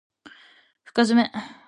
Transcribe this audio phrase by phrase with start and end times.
[0.83, 1.29] 深爪